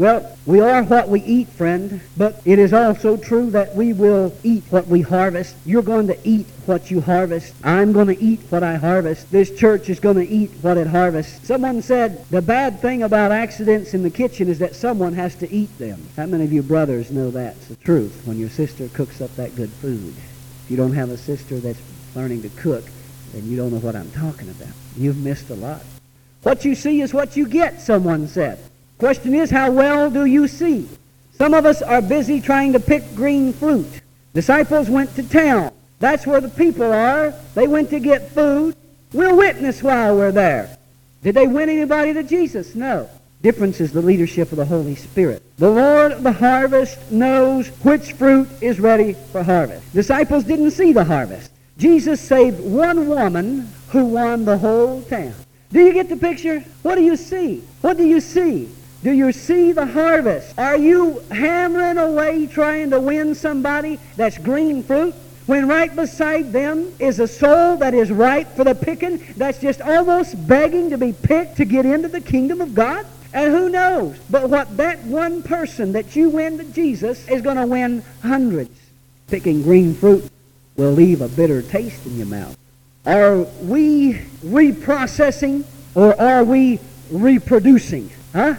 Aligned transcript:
Well, 0.00 0.34
we 0.46 0.60
are 0.60 0.82
what 0.82 1.10
we 1.10 1.20
eat, 1.24 1.48
friend, 1.48 2.00
but 2.16 2.40
it 2.46 2.58
is 2.58 2.72
also 2.72 3.18
true 3.18 3.50
that 3.50 3.74
we 3.76 3.92
will 3.92 4.34
eat 4.42 4.64
what 4.70 4.86
we 4.86 5.02
harvest. 5.02 5.54
You're 5.66 5.82
going 5.82 6.06
to 6.06 6.16
eat 6.26 6.46
what 6.64 6.90
you 6.90 7.02
harvest. 7.02 7.54
I'm 7.62 7.92
going 7.92 8.06
to 8.06 8.18
eat 8.18 8.40
what 8.48 8.62
I 8.62 8.76
harvest. 8.76 9.30
This 9.30 9.54
church 9.54 9.90
is 9.90 10.00
going 10.00 10.16
to 10.16 10.26
eat 10.26 10.52
what 10.62 10.78
it 10.78 10.86
harvests. 10.86 11.46
Someone 11.46 11.82
said 11.82 12.26
the 12.30 12.40
bad 12.40 12.80
thing 12.80 13.02
about 13.02 13.30
accidents 13.30 13.92
in 13.92 14.02
the 14.02 14.08
kitchen 14.08 14.48
is 14.48 14.58
that 14.60 14.74
someone 14.74 15.12
has 15.12 15.34
to 15.34 15.52
eat 15.52 15.76
them. 15.76 16.02
How 16.16 16.24
many 16.24 16.44
of 16.44 16.52
you 16.54 16.62
brothers 16.62 17.10
know 17.10 17.30
that's 17.30 17.66
the 17.66 17.76
truth 17.76 18.22
when 18.24 18.38
your 18.38 18.48
sister 18.48 18.88
cooks 18.94 19.20
up 19.20 19.36
that 19.36 19.54
good 19.54 19.68
food? 19.68 20.14
If 20.16 20.70
you 20.70 20.78
don't 20.78 20.94
have 20.94 21.10
a 21.10 21.18
sister 21.18 21.58
that's 21.58 21.82
learning 22.14 22.40
to 22.40 22.48
cook, 22.48 22.84
then 23.34 23.46
you 23.46 23.58
don't 23.58 23.70
know 23.70 23.80
what 23.80 23.96
I'm 23.96 24.10
talking 24.12 24.48
about. 24.48 24.72
You've 24.96 25.18
missed 25.18 25.50
a 25.50 25.56
lot. 25.56 25.82
What 26.42 26.64
you 26.64 26.74
see 26.74 27.02
is 27.02 27.12
what 27.12 27.36
you 27.36 27.46
get, 27.46 27.82
someone 27.82 28.28
said. 28.28 28.60
Question 29.00 29.34
is, 29.34 29.50
how 29.50 29.70
well 29.70 30.10
do 30.10 30.26
you 30.26 30.46
see? 30.46 30.86
Some 31.32 31.54
of 31.54 31.64
us 31.64 31.80
are 31.80 32.02
busy 32.02 32.38
trying 32.38 32.74
to 32.74 32.80
pick 32.80 33.14
green 33.14 33.54
fruit. 33.54 33.88
Disciples 34.34 34.90
went 34.90 35.16
to 35.16 35.22
town. 35.22 35.72
That's 36.00 36.26
where 36.26 36.42
the 36.42 36.50
people 36.50 36.92
are. 36.92 37.32
They 37.54 37.66
went 37.66 37.88
to 37.90 37.98
get 37.98 38.30
food. 38.32 38.76
We'll 39.14 39.38
witness 39.38 39.82
while 39.82 40.16
we're 40.16 40.32
there. 40.32 40.76
Did 41.22 41.34
they 41.34 41.46
win 41.46 41.70
anybody 41.70 42.12
to 42.12 42.22
Jesus? 42.22 42.74
No. 42.74 43.08
Difference 43.40 43.80
is 43.80 43.90
the 43.90 44.02
leadership 44.02 44.52
of 44.52 44.58
the 44.58 44.66
Holy 44.66 44.96
Spirit. 44.96 45.42
The 45.56 45.70
Lord 45.70 46.12
of 46.12 46.22
the 46.22 46.32
harvest 46.32 47.10
knows 47.10 47.68
which 47.82 48.12
fruit 48.12 48.50
is 48.60 48.80
ready 48.80 49.14
for 49.32 49.42
harvest. 49.42 49.90
Disciples 49.94 50.44
didn't 50.44 50.72
see 50.72 50.92
the 50.92 51.04
harvest. 51.04 51.50
Jesus 51.78 52.20
saved 52.20 52.60
one 52.60 53.08
woman 53.08 53.66
who 53.88 54.04
won 54.04 54.44
the 54.44 54.58
whole 54.58 55.00
town. 55.04 55.32
Do 55.72 55.80
you 55.80 55.94
get 55.94 56.10
the 56.10 56.16
picture? 56.16 56.62
What 56.82 56.96
do 56.96 57.02
you 57.02 57.16
see? 57.16 57.62
What 57.80 57.96
do 57.96 58.06
you 58.06 58.20
see? 58.20 58.68
Do 59.02 59.12
you 59.12 59.32
see 59.32 59.72
the 59.72 59.86
harvest? 59.86 60.58
Are 60.58 60.76
you 60.76 61.22
hammering 61.30 61.96
away 61.96 62.46
trying 62.46 62.90
to 62.90 63.00
win 63.00 63.34
somebody 63.34 63.98
that's 64.16 64.36
green 64.36 64.82
fruit? 64.82 65.14
When 65.46 65.66
right 65.66 65.94
beside 65.94 66.52
them 66.52 66.92
is 66.98 67.18
a 67.18 67.26
soul 67.26 67.78
that 67.78 67.94
is 67.94 68.10
ripe 68.10 68.54
for 68.54 68.62
the 68.62 68.74
picking, 68.74 69.16
that's 69.36 69.58
just 69.58 69.80
almost 69.80 70.46
begging 70.46 70.90
to 70.90 70.98
be 70.98 71.12
picked 71.14 71.56
to 71.56 71.64
get 71.64 71.86
into 71.86 72.08
the 72.08 72.20
kingdom 72.20 72.60
of 72.60 72.74
God? 72.74 73.06
And 73.32 73.52
who 73.52 73.68
knows 73.68 74.18
but 74.28 74.50
what 74.50 74.76
that 74.76 75.02
one 75.04 75.42
person 75.42 75.92
that 75.92 76.14
you 76.14 76.28
win 76.28 76.58
to 76.58 76.64
Jesus 76.64 77.26
is 77.28 77.40
going 77.40 77.56
to 77.56 77.66
win 77.66 78.02
hundreds. 78.22 78.78
Picking 79.28 79.62
green 79.62 79.94
fruit 79.94 80.30
will 80.76 80.92
leave 80.92 81.22
a 81.22 81.28
bitter 81.28 81.62
taste 81.62 82.04
in 82.04 82.16
your 82.16 82.26
mouth. 82.26 82.56
Are 83.06 83.38
we 83.62 84.14
reprocessing 84.44 85.64
or 85.94 86.20
are 86.20 86.44
we 86.44 86.80
reproducing? 87.10 88.10
Huh? 88.32 88.58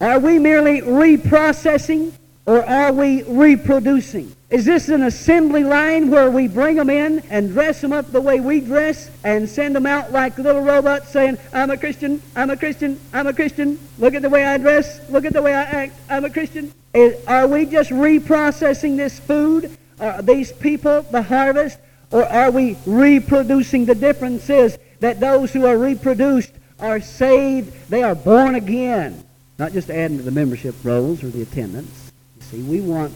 Are 0.00 0.18
we 0.18 0.38
merely 0.38 0.80
reprocessing 0.80 2.12
or 2.46 2.64
are 2.64 2.90
we 2.90 3.22
reproducing? 3.24 4.34
Is 4.48 4.64
this 4.64 4.88
an 4.88 5.02
assembly 5.02 5.62
line 5.62 6.10
where 6.10 6.30
we 6.30 6.48
bring 6.48 6.76
them 6.76 6.88
in 6.88 7.18
and 7.28 7.52
dress 7.52 7.82
them 7.82 7.92
up 7.92 8.10
the 8.10 8.20
way 8.20 8.40
we 8.40 8.60
dress 8.60 9.10
and 9.24 9.46
send 9.46 9.76
them 9.76 9.84
out 9.84 10.10
like 10.10 10.38
little 10.38 10.62
robots 10.62 11.10
saying, 11.10 11.36
I'm 11.52 11.70
a 11.70 11.76
Christian, 11.76 12.22
I'm 12.34 12.48
a 12.48 12.56
Christian, 12.56 12.98
I'm 13.12 13.26
a 13.26 13.34
Christian, 13.34 13.78
look 13.98 14.14
at 14.14 14.22
the 14.22 14.30
way 14.30 14.46
I 14.46 14.56
dress, 14.56 15.06
look 15.10 15.26
at 15.26 15.34
the 15.34 15.42
way 15.42 15.52
I 15.52 15.64
act, 15.64 15.92
I'm 16.08 16.24
a 16.24 16.30
Christian? 16.30 16.72
Is, 16.94 17.22
are 17.26 17.46
we 17.46 17.66
just 17.66 17.90
reprocessing 17.90 18.96
this 18.96 19.20
food, 19.20 19.76
are 20.00 20.22
these 20.22 20.50
people, 20.50 21.02
the 21.02 21.22
harvest, 21.22 21.78
or 22.10 22.24
are 22.24 22.50
we 22.50 22.78
reproducing? 22.86 23.84
The 23.84 23.94
difference 23.94 24.48
is 24.48 24.78
that 25.00 25.20
those 25.20 25.52
who 25.52 25.66
are 25.66 25.76
reproduced 25.76 26.52
are 26.78 27.02
saved, 27.02 27.90
they 27.90 28.02
are 28.02 28.14
born 28.14 28.54
again. 28.54 29.26
Not 29.60 29.74
just 29.74 29.90
adding 29.90 30.16
to 30.16 30.22
the 30.22 30.30
membership 30.30 30.74
rolls 30.82 31.22
or 31.22 31.28
the 31.28 31.42
attendance. 31.42 32.12
You 32.38 32.42
see, 32.44 32.62
we 32.62 32.80
want, 32.80 33.14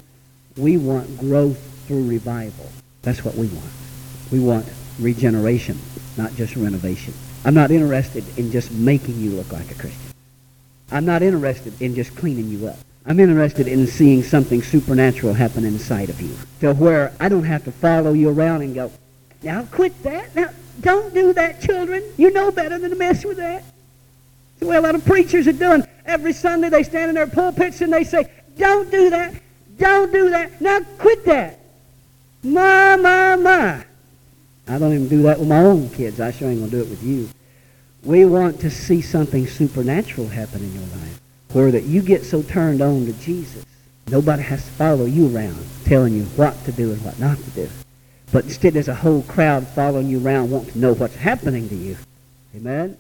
we 0.59 0.77
want 0.77 1.19
growth 1.19 1.59
through 1.87 2.07
revival. 2.07 2.71
That's 3.01 3.25
what 3.25 3.35
we 3.35 3.47
want. 3.47 3.71
We 4.31 4.41
want 4.41 4.67
regeneration, 5.01 5.79
not 6.19 6.35
just 6.35 6.55
renovation. 6.55 7.15
I'm 7.47 7.55
not 7.55 7.71
interested 7.71 8.27
in 8.39 8.53
just 8.53 8.71
making 8.73 9.19
you 9.21 9.31
look 9.31 9.53
like 9.53 9.71
a 9.71 9.75
Christian. 9.75 10.13
I'm 10.93 11.07
not 11.07 11.23
interested 11.23 11.81
in 11.81 11.95
just 11.95 12.15
cleaning 12.15 12.49
you 12.49 12.67
up. 12.67 12.77
I'm 13.07 13.21
interested 13.21 13.67
in 13.67 13.87
seeing 13.87 14.23
something 14.23 14.63
supernatural 14.63 15.33
happen 15.33 15.65
inside 15.65 16.11
of 16.11 16.21
you 16.21 16.37
to 16.61 16.75
where 16.75 17.15
I 17.21 17.31
don't 17.31 17.45
have 17.45 17.65
to 17.65 17.73
follow 17.73 18.13
you 18.13 18.29
around 18.29 18.61
and 18.61 18.75
go, 18.75 18.93
now 19.43 19.65
quit 19.71 20.03
that. 20.03 20.37
Now 20.37 20.51
don't 20.83 21.15
do 21.15 21.33
that, 21.33 21.63
children. 21.63 22.03
You 22.19 22.31
know 22.33 22.51
better 22.51 22.79
than 22.79 22.91
to 22.91 22.97
mess 22.97 23.25
with 23.25 23.39
that. 23.39 23.65
The 24.59 24.67
way 24.67 24.77
a 24.77 24.83
lot 24.83 24.95
of 24.95 25.07
preachers 25.07 25.49
are 25.49 25.53
doing. 25.53 25.87
Every 26.07 26.33
Sunday 26.33 26.69
they 26.69 26.83
stand 26.83 27.11
in 27.11 27.15
their 27.15 27.27
pulpits 27.27 27.81
and 27.81 27.93
they 27.93 28.05
say, 28.05 28.31
don't 28.57 28.91
do 28.91 29.11
that. 29.11 29.35
Don't 29.79 30.13
do 30.13 30.31
that. 30.31 30.61
Now 30.61 30.81
quit 30.99 31.25
that. 31.25 31.61
My, 32.43 32.97
my, 32.97 33.37
my. 33.37 33.85
I 34.69 34.79
don't 34.79 34.93
even 34.93 35.09
do 35.09 35.23
that 35.23 35.39
with 35.39 35.49
my 35.49 35.61
own 35.61 35.91
kids. 35.91 36.21
I 36.21 36.31
sure 36.31 36.49
ain't 36.49 36.61
going 36.61 36.71
to 36.71 36.77
do 36.77 36.83
it 36.83 36.91
with 36.91 37.03
you. 37.03 37.29
We 38.03 38.25
want 38.25 38.61
to 38.61 38.71
see 38.71 39.01
something 39.01 39.47
supernatural 39.47 40.29
happen 40.29 40.63
in 40.63 40.75
your 40.75 40.83
life 40.83 41.21
where 41.53 41.71
that 41.71 41.85
you 41.85 42.03
get 42.03 42.25
so 42.25 42.43
turned 42.43 42.83
on 42.83 43.07
to 43.07 43.13
Jesus. 43.15 43.65
Nobody 44.09 44.43
has 44.43 44.65
to 44.65 44.71
follow 44.73 45.07
you 45.07 45.35
around 45.35 45.65
telling 45.85 46.15
you 46.15 46.25
what 46.37 46.63
to 46.65 46.73
do 46.73 46.93
and 46.93 47.03
what 47.05 47.19
not 47.19 47.39
to 47.39 47.51
do. 47.51 47.69
But 48.33 48.45
instead 48.45 48.75
there's 48.75 48.89
a 48.89 48.95
whole 48.95 49.23
crowd 49.23 49.67
following 49.69 50.09
you 50.09 50.25
around 50.25 50.51
wanting 50.51 50.73
to 50.73 50.79
know 50.79 50.95
what's 50.95 51.15
happening 51.15 51.69
to 51.69 51.75
you. 51.75 51.97
Amen? 52.57 52.97